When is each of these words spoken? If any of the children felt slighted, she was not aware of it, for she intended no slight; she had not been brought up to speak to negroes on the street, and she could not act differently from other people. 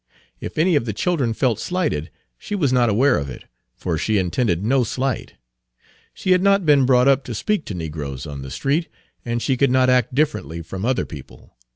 If 0.39 0.57
any 0.57 0.75
of 0.75 0.85
the 0.85 0.93
children 0.93 1.31
felt 1.31 1.59
slighted, 1.59 2.09
she 2.35 2.55
was 2.55 2.73
not 2.73 2.89
aware 2.89 3.19
of 3.19 3.29
it, 3.29 3.43
for 3.75 3.99
she 3.99 4.17
intended 4.17 4.63
no 4.65 4.83
slight; 4.83 5.35
she 6.11 6.31
had 6.31 6.41
not 6.41 6.65
been 6.65 6.87
brought 6.87 7.07
up 7.07 7.23
to 7.25 7.35
speak 7.35 7.65
to 7.65 7.75
negroes 7.75 8.25
on 8.25 8.41
the 8.41 8.49
street, 8.49 8.87
and 9.23 9.43
she 9.43 9.55
could 9.57 9.69
not 9.69 9.91
act 9.91 10.15
differently 10.15 10.63
from 10.63 10.85
other 10.85 11.05
people. 11.05 11.55